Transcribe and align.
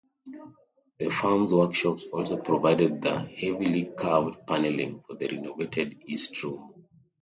The 0.97 1.11
firm's 1.11 1.53
workshops 1.53 2.05
also 2.05 2.37
provided 2.41 3.03
the 3.03 3.19
heavily 3.19 3.85
carved 3.95 4.47
paneling 4.47 5.01
for 5.05 5.13
the 5.15 5.27
renovated 5.27 6.01
East 6.07 6.41
Room. 6.41 6.87